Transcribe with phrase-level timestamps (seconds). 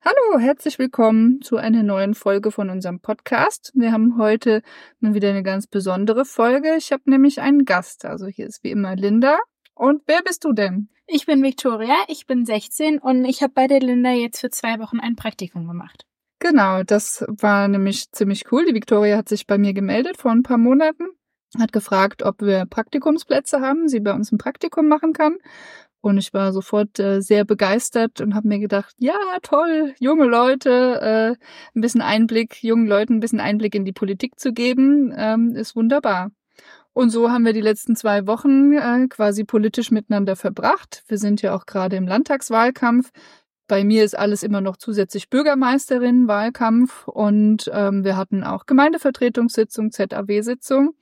[0.00, 3.72] Hallo, herzlich willkommen zu einer neuen Folge von unserem Podcast.
[3.74, 4.62] Wir haben heute
[5.00, 6.76] mal wieder eine ganz besondere Folge.
[6.76, 8.04] Ich habe nämlich einen Gast.
[8.04, 9.38] Also hier ist wie immer Linda.
[9.74, 10.88] Und wer bist du denn?
[11.08, 14.78] Ich bin Victoria, ich bin 16 und ich habe bei der Linda jetzt für zwei
[14.78, 16.06] Wochen ein Praktikum gemacht.
[16.38, 18.66] Genau, das war nämlich ziemlich cool.
[18.66, 21.06] Die Victoria hat sich bei mir gemeldet vor ein paar Monaten,
[21.58, 25.38] hat gefragt, ob wir Praktikumsplätze haben, sie bei uns ein Praktikum machen kann.
[26.00, 31.00] Und ich war sofort äh, sehr begeistert und habe mir gedacht, ja, toll, junge Leute,
[31.00, 31.44] äh,
[31.76, 35.74] ein bisschen Einblick, jungen Leuten ein bisschen Einblick in die Politik zu geben, ähm, ist
[35.74, 36.30] wunderbar.
[36.92, 41.04] Und so haben wir die letzten zwei Wochen äh, quasi politisch miteinander verbracht.
[41.08, 43.10] Wir sind ja auch gerade im Landtagswahlkampf.
[43.68, 50.94] Bei mir ist alles immer noch zusätzlich Bürgermeisterinnenwahlkampf und ähm, wir hatten auch Gemeindevertretungssitzung, ZAW-Sitzung.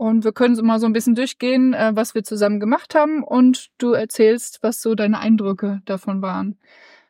[0.00, 3.22] Und wir können so mal so ein bisschen durchgehen, äh, was wir zusammen gemacht haben
[3.22, 6.58] und du erzählst, was so deine Eindrücke davon waren.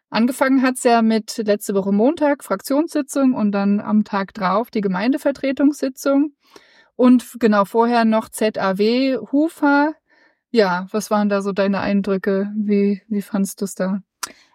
[0.08, 6.32] Angefangen hat's ja mit letzte Woche Montag Fraktionssitzung und dann am Tag drauf die Gemeindevertretungssitzung
[6.96, 9.94] und genau vorher noch ZAW Hufa.
[10.50, 12.50] Ja, was waren da so deine Eindrücke?
[12.56, 14.02] Wie, wie fandst du's da?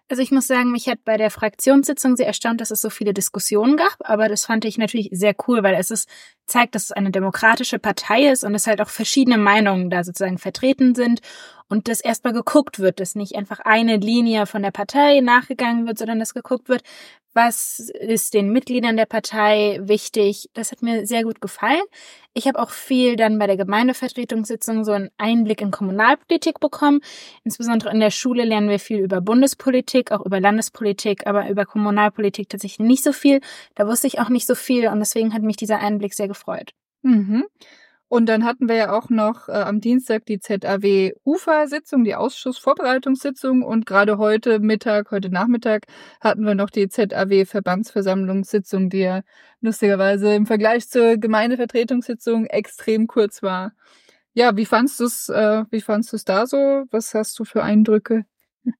[0.08, 3.12] Also ich muss sagen, mich hat bei der Fraktionssitzung sehr erstaunt, dass es so viele
[3.12, 6.08] Diskussionen gab, aber das fand ich natürlich sehr cool, weil es ist,
[6.46, 10.38] zeigt, dass es eine demokratische Partei ist und es halt auch verschiedene Meinungen da sozusagen
[10.38, 11.22] vertreten sind
[11.68, 15.98] und dass erstmal geguckt wird, dass nicht einfach eine Linie von der Partei nachgegangen wird,
[15.98, 16.84] sondern dass geguckt wird,
[17.36, 20.50] was ist den Mitgliedern der Partei wichtig.
[20.54, 21.84] Das hat mir sehr gut gefallen.
[22.34, 27.02] Ich habe auch viel dann bei der Gemeindevertretungssitzung so einen Einblick in Kommunalpolitik bekommen.
[27.44, 32.50] Insbesondere in der Schule lernen wir viel über Bundespolitik, auch über Landespolitik, aber über Kommunalpolitik
[32.50, 33.42] tatsächlich nicht so viel.
[33.76, 36.72] Da wusste ich auch nicht so viel und deswegen hat mich dieser Einblick sehr gefreut.
[37.02, 37.46] Mhm.
[38.08, 43.64] Und dann hatten wir ja auch noch äh, am Dienstag die ZAW-UFA-Sitzung, die Ausschussvorbereitungssitzung.
[43.64, 45.88] Und gerade heute Mittag, heute Nachmittag
[46.22, 49.22] hatten wir noch die ZAW-Verbandsversammlungssitzung, die ja
[49.60, 53.72] lustigerweise im Vergleich zur Gemeindevertretungssitzung extrem kurz war.
[54.34, 56.84] Ja, wie fandst du es, äh, wie fandst du es da so?
[56.92, 58.26] Was hast du für Eindrücke?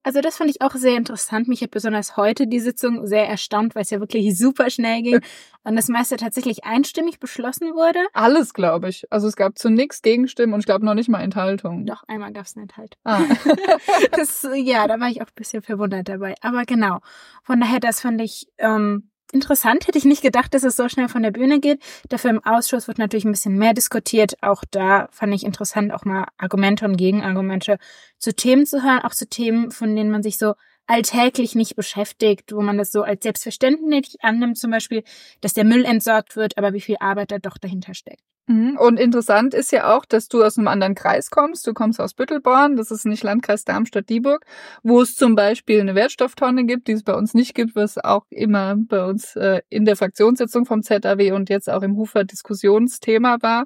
[0.04, 1.48] Also das fand ich auch sehr interessant.
[1.48, 5.20] Mich hat besonders heute die Sitzung sehr erstaunt, weil es ja wirklich super schnell ging
[5.64, 8.00] und das meiste tatsächlich einstimmig beschlossen wurde.
[8.14, 9.06] Alles, glaube ich.
[9.12, 11.86] Also es gab zu nichts Gegenstimmen und ich glaube noch nicht mal Enthaltung.
[11.86, 13.00] Doch, einmal gab es eine Enthaltung.
[13.04, 13.22] Ah.
[14.12, 16.36] das, ja, da war ich auch ein bisschen verwundert dabei.
[16.42, 17.00] Aber genau,
[17.44, 19.88] von daher, das fand ich ähm, interessant.
[19.88, 21.82] Hätte ich nicht gedacht, dass es so schnell von der Bühne geht.
[22.10, 24.36] Dafür im Ausschuss wird natürlich ein bisschen mehr diskutiert.
[24.42, 27.78] Auch da fand ich interessant, auch mal Argumente und Gegenargumente
[28.18, 30.54] zu Themen zu hören, auch zu Themen, von denen man sich so
[30.88, 35.04] alltäglich nicht beschäftigt, wo man das so als selbstverständlich annimmt, zum Beispiel,
[35.42, 38.22] dass der Müll entsorgt wird, aber wie viel Arbeit da doch dahinter steckt.
[38.48, 38.78] Mhm.
[38.78, 41.66] Und interessant ist ja auch, dass du aus einem anderen Kreis kommst.
[41.66, 44.46] Du kommst aus Büttelborn, das ist nicht Landkreis Darmstadt-Dieburg,
[44.84, 48.26] wo es zum Beispiel eine Wertstofftonne gibt, die es bei uns nicht gibt, was auch
[48.30, 53.38] immer bei uns äh, in der Fraktionssitzung vom ZAW und jetzt auch im Hufer Diskussionsthema
[53.42, 53.66] war.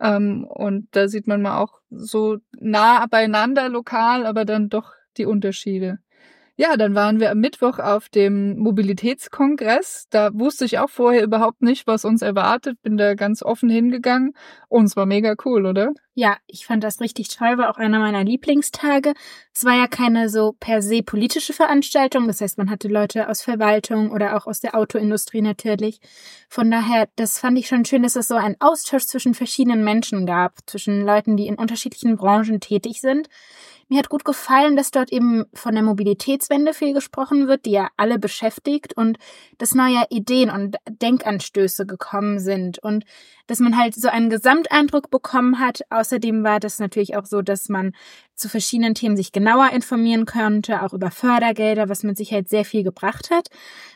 [0.00, 5.26] Ähm, und da sieht man mal auch so nah beieinander lokal, aber dann doch die
[5.26, 5.98] Unterschiede.
[6.60, 10.08] Ja, dann waren wir am Mittwoch auf dem Mobilitätskongress.
[10.10, 12.82] Da wusste ich auch vorher überhaupt nicht, was uns erwartet.
[12.82, 14.32] Bin da ganz offen hingegangen
[14.66, 15.92] und es war mega cool, oder?
[16.14, 19.14] Ja, ich fand das richtig toll, war auch einer meiner Lieblingstage.
[19.54, 23.40] Es war ja keine so per se politische Veranstaltung, das heißt, man hatte Leute aus
[23.40, 26.00] Verwaltung oder auch aus der Autoindustrie natürlich.
[26.48, 30.26] Von daher, das fand ich schon schön, dass es so einen Austausch zwischen verschiedenen Menschen
[30.26, 33.28] gab, zwischen Leuten, die in unterschiedlichen Branchen tätig sind.
[33.90, 37.88] Mir hat gut gefallen, dass dort eben von der Mobilitätswende viel gesprochen wird, die ja
[37.96, 39.18] alle beschäftigt und
[39.56, 43.04] dass neue Ideen und Denkanstöße gekommen sind und
[43.46, 45.80] dass man halt so einen Gesamteindruck bekommen hat.
[45.88, 47.92] Außerdem war das natürlich auch so, dass man
[48.34, 52.84] zu verschiedenen Themen sich genauer informieren könnte, auch über Fördergelder, was mit Sicherheit sehr viel
[52.84, 53.48] gebracht hat.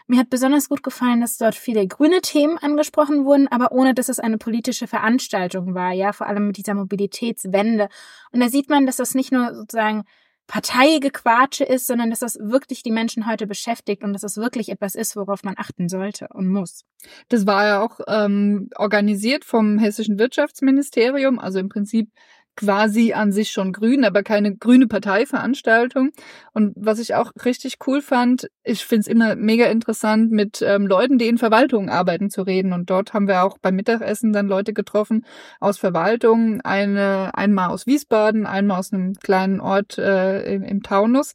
[0.06, 4.08] Mir hat besonders gut gefallen, dass dort viele grüne Themen angesprochen wurden, aber ohne dass
[4.08, 7.88] es eine politische Veranstaltung war, ja, vor allem mit dieser Mobilitätswende.
[8.32, 10.04] Und da sieht man, dass das nicht nur sozusagen
[10.46, 14.94] Parteigequatsche ist, sondern dass das wirklich die Menschen heute beschäftigt und dass das wirklich etwas
[14.94, 16.84] ist, worauf man achten sollte und muss.
[17.28, 22.10] Das war ja auch ähm, organisiert vom Hessischen Wirtschaftsministerium, also im Prinzip
[22.56, 26.10] quasi an sich schon grün, aber keine grüne Parteiveranstaltung.
[26.52, 30.86] Und was ich auch richtig cool fand, ich finde es immer mega interessant, mit ähm,
[30.86, 32.72] Leuten, die in Verwaltungen arbeiten, zu reden.
[32.72, 35.24] Und dort haben wir auch beim Mittagessen dann Leute getroffen
[35.60, 41.34] aus Verwaltungen, eine einmal aus Wiesbaden, einmal aus einem kleinen Ort äh, im, im Taunus.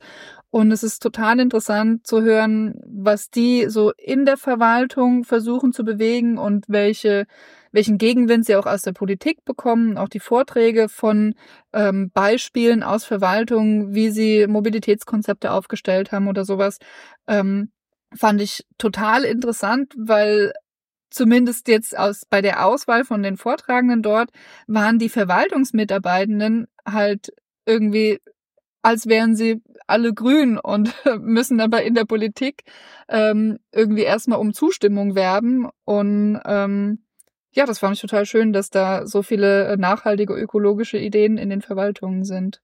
[0.49, 5.83] Und es ist total interessant zu hören, was die so in der Verwaltung versuchen zu
[5.83, 7.25] bewegen und welche
[7.77, 11.35] welchen Gegenwind sie auch aus der Politik bekommen, auch die Vorträge von
[11.73, 16.79] ähm, Beispielen aus Verwaltungen, wie sie Mobilitätskonzepte aufgestellt haben oder sowas.
[17.27, 17.71] Ähm,
[18.15, 20.53] fand ich total interessant, weil
[21.11, 24.31] zumindest jetzt aus bei der Auswahl von den Vortragenden dort
[24.65, 27.31] waren die Verwaltungsmitarbeitenden halt
[27.67, 28.17] irgendwie
[28.81, 32.63] als wären sie alle grün und müssen aber in der Politik
[33.07, 35.67] ähm, irgendwie erstmal um Zustimmung werben.
[35.83, 37.06] Und ähm,
[37.51, 41.61] ja, das fand ich total schön, dass da so viele nachhaltige ökologische Ideen in den
[41.61, 42.61] Verwaltungen sind.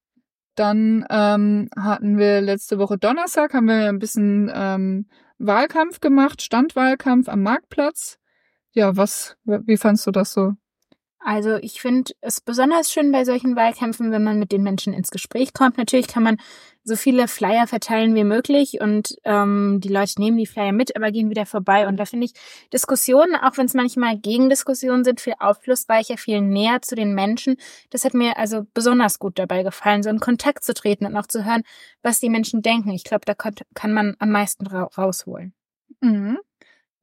[0.56, 5.08] Dann ähm, hatten wir letzte Woche Donnerstag, haben wir ein bisschen ähm,
[5.40, 8.20] Wahlkampf gemacht, Standwahlkampf am Marktplatz.
[8.72, 10.54] Ja, was, wie fandst du das so?
[11.26, 15.10] Also ich finde es besonders schön bei solchen Wahlkämpfen, wenn man mit den Menschen ins
[15.10, 15.78] Gespräch kommt.
[15.78, 16.38] Natürlich kann man
[16.84, 21.12] so viele Flyer verteilen wie möglich und ähm, die Leute nehmen die Flyer mit, aber
[21.12, 21.88] gehen wieder vorbei.
[21.88, 22.34] Und da finde ich
[22.74, 27.56] Diskussionen, auch wenn es manchmal Gegendiskussionen sind, viel aufschlussreicher, viel näher zu den Menschen.
[27.90, 31.28] Das hat mir also besonders gut dabei gefallen, so in Kontakt zu treten und auch
[31.28, 31.64] zu hören,
[32.02, 32.90] was die Menschen denken.
[32.90, 35.54] Ich glaube, da kann man am meisten ra rausholen.
[36.02, 36.38] Mhm.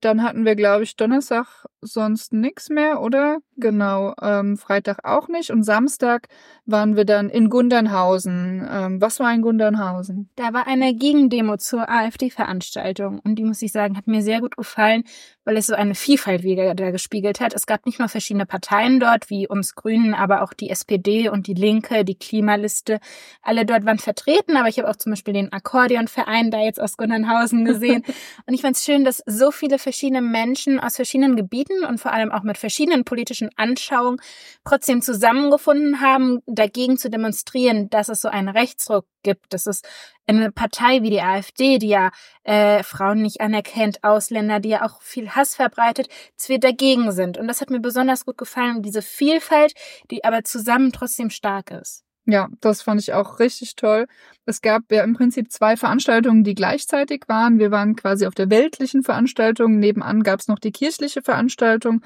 [0.01, 3.39] Dann hatten wir, glaube ich, Donnerstag sonst nix mehr, oder?
[3.57, 5.51] Genau, ähm, Freitag auch nicht.
[5.51, 6.29] Und Samstag
[6.65, 8.67] waren wir dann in Gundernhausen.
[8.71, 10.31] Ähm, was war in Gundernhausen?
[10.37, 13.21] Da war eine Gegendemo zur AfD-Veranstaltung.
[13.21, 15.05] Und die, muss ich sagen, hat mir sehr gut gefallen,
[15.45, 17.55] weil es so eine Vielfalt wieder da gespiegelt hat.
[17.55, 21.47] Es gab nicht nur verschiedene Parteien dort, wie uns Grünen, aber auch die SPD und
[21.47, 23.01] die Linke, die Klimaliste.
[23.43, 26.97] Alle dort waren vertreten, aber ich habe auch zum Beispiel den Akkordeonverein da jetzt aus
[26.97, 28.05] Gundernhausen gesehen.
[28.47, 32.13] und ich fand es schön, dass so viele verschiedene Menschen aus verschiedenen Gebieten und vor
[32.13, 34.21] allem auch mit verschiedenen politischen Anschauungen
[34.65, 39.83] trotzdem zusammengefunden haben, dagegen zu demonstrieren, dass es so einen Rechtsruck gibt, dass es
[40.27, 42.11] eine Partei wie die AfD, die ja
[42.45, 47.39] äh, Frauen nicht anerkennt, Ausländer, die ja auch viel Hass verbreitet, dass wir dagegen sind.
[47.39, 49.75] Und das hat mir besonders gut gefallen, diese Vielfalt,
[50.11, 52.05] die aber zusammen trotzdem stark ist.
[52.31, 54.07] Ja, das fand ich auch richtig toll.
[54.47, 57.59] Es gab ja im Prinzip zwei Veranstaltungen, die gleichzeitig waren.
[57.59, 59.81] Wir waren quasi auf der weltlichen Veranstaltung.
[59.81, 62.03] Nebenan gab es noch die kirchliche Veranstaltung,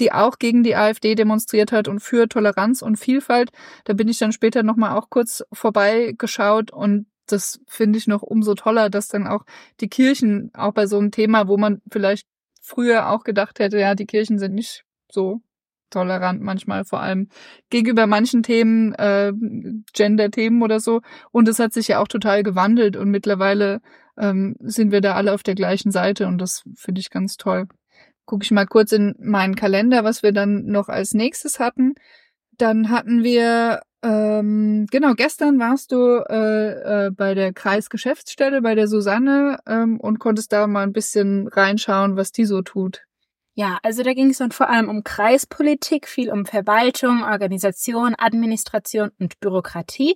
[0.00, 3.50] die auch gegen die AfD demonstriert hat und für Toleranz und Vielfalt.
[3.84, 8.54] Da bin ich dann später nochmal auch kurz vorbeigeschaut und das finde ich noch umso
[8.54, 9.44] toller, dass dann auch
[9.80, 12.26] die Kirchen auch bei so einem Thema, wo man vielleicht
[12.62, 15.40] früher auch gedacht hätte, ja, die Kirchen sind nicht so
[15.90, 17.28] tolerant manchmal, vor allem
[17.70, 19.32] gegenüber manchen Themen, äh,
[19.92, 21.00] Gender-Themen oder so.
[21.30, 23.80] Und es hat sich ja auch total gewandelt und mittlerweile
[24.18, 27.66] ähm, sind wir da alle auf der gleichen Seite und das finde ich ganz toll.
[28.26, 31.94] Gucke ich mal kurz in meinen Kalender, was wir dann noch als nächstes hatten.
[32.58, 38.88] Dann hatten wir, ähm, genau, gestern warst du äh, äh, bei der Kreisgeschäftsstelle, bei der
[38.88, 43.07] Susanne ähm, und konntest da mal ein bisschen reinschauen, was die so tut.
[43.58, 49.10] Ja, also da ging es dann vor allem um Kreispolitik, viel um Verwaltung, Organisation, Administration
[49.18, 50.14] und Bürokratie.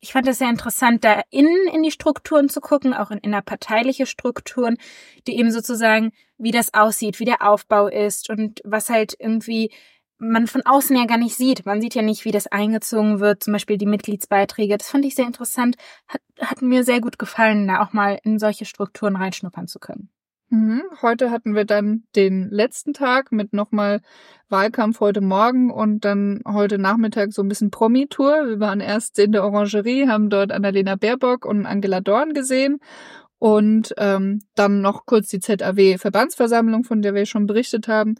[0.00, 4.06] Ich fand es sehr interessant, da innen in die Strukturen zu gucken, auch in innerparteiliche
[4.06, 4.78] Strukturen,
[5.26, 9.70] die eben sozusagen, wie das aussieht, wie der Aufbau ist und was halt irgendwie
[10.16, 11.66] man von außen ja gar nicht sieht.
[11.66, 14.78] Man sieht ja nicht, wie das eingezogen wird, zum Beispiel die Mitgliedsbeiträge.
[14.78, 15.76] Das fand ich sehr interessant,
[16.08, 20.08] hat, hat mir sehr gut gefallen, da auch mal in solche Strukturen reinschnuppern zu können.
[20.50, 20.82] Mhm.
[21.02, 24.00] Heute hatten wir dann den letzten Tag mit nochmal
[24.48, 28.48] Wahlkampf heute Morgen und dann heute Nachmittag so ein bisschen Promi-Tour.
[28.48, 32.78] Wir waren erst in der Orangerie, haben dort Annalena Baerbock und Angela Dorn gesehen
[33.38, 38.14] und ähm, dann noch kurz die ZAW-Verbandsversammlung, von der wir schon berichtet haben.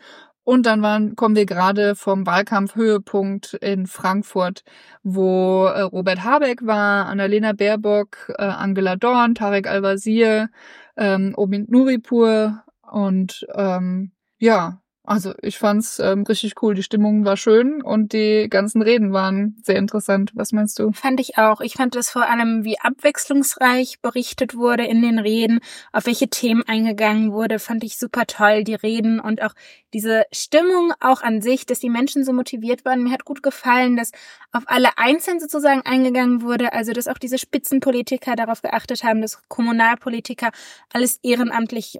[0.48, 4.64] Und dann waren, kommen wir gerade vom Wahlkampfhöhepunkt in Frankfurt,
[5.02, 10.48] wo äh, Robert Habeck war, Annalena Baerbock, äh, Angela Dorn, Tarek Al-Wazir,
[10.96, 16.74] ähm, Omid Nuripur und ähm, ja, also ich fand's ähm, richtig cool.
[16.74, 20.32] Die Stimmung war schön und die ganzen Reden waren sehr interessant.
[20.34, 20.92] Was meinst du?
[20.92, 21.62] Fand ich auch.
[21.62, 25.60] Ich fand es vor allem, wie abwechslungsreich berichtet wurde in den Reden,
[25.92, 28.64] auf welche Themen eingegangen wurde, fand ich super toll.
[28.64, 29.54] Die Reden und auch
[29.94, 33.02] diese Stimmung auch an sich, dass die Menschen so motiviert waren.
[33.02, 34.12] Mir hat gut gefallen, dass
[34.52, 36.72] auf alle einzeln sozusagen eingegangen wurde.
[36.72, 40.50] Also dass auch diese Spitzenpolitiker darauf geachtet haben, dass Kommunalpolitiker
[40.92, 41.98] alles ehrenamtlich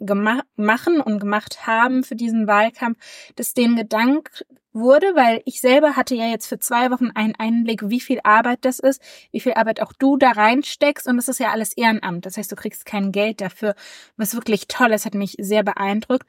[0.56, 2.98] machen und gemacht haben für diesen Wahlkampf
[3.36, 7.88] dass denen gedankt wurde, weil ich selber hatte ja jetzt für zwei Wochen einen Einblick,
[7.88, 9.02] wie viel Arbeit das ist,
[9.32, 12.26] wie viel Arbeit auch du da reinsteckst und das ist ja alles Ehrenamt.
[12.26, 13.74] Das heißt, du kriegst kein Geld dafür,
[14.16, 16.26] was wirklich toll ist, hat mich sehr beeindruckt.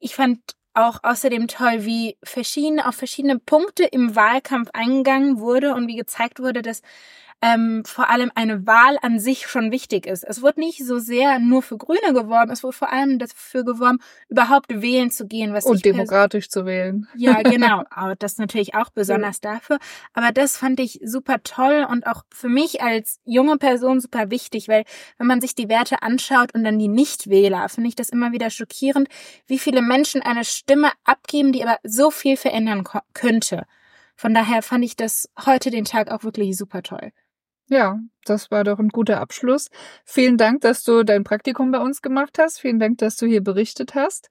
[0.00, 0.40] Ich fand
[0.78, 6.40] auch außerdem toll, wie verschiedene, auf verschiedene Punkte im Wahlkampf eingegangen wurde und wie gezeigt
[6.40, 6.82] wurde, dass
[7.40, 10.24] ähm, vor allem eine Wahl an sich schon wichtig ist.
[10.24, 13.98] Es wird nicht so sehr nur für Grüne geworben, es wird vor allem dafür geworben,
[14.28, 15.52] überhaupt wählen zu gehen.
[15.52, 17.06] Was Und demokratisch zu wählen.
[17.16, 17.84] Ja, genau.
[17.90, 19.52] Aber das natürlich auch besonders ja.
[19.52, 19.78] dafür.
[20.14, 24.68] Aber das fand ich super toll und auch für mich als junge Person super wichtig,
[24.68, 24.84] weil
[25.18, 28.50] wenn man sich die Werte anschaut und dann die Nichtwähler, finde ich das immer wieder
[28.50, 29.08] schockierend,
[29.46, 33.64] wie viele Menschen eine Stimme abgeben, die aber so viel verändern könnte.
[34.16, 37.12] Von daher fand ich das heute den Tag auch wirklich super toll.
[37.68, 39.68] Ja, das war doch ein guter Abschluss.
[40.04, 42.60] Vielen Dank, dass du dein Praktikum bei uns gemacht hast.
[42.60, 44.30] Vielen Dank, dass du hier berichtet hast.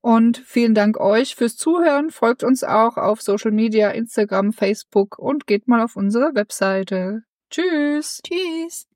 [0.00, 2.10] Und vielen Dank euch fürs Zuhören.
[2.10, 7.22] Folgt uns auch auf Social Media, Instagram, Facebook und geht mal auf unsere Webseite.
[7.50, 8.20] Tschüss.
[8.22, 8.86] Tschüss.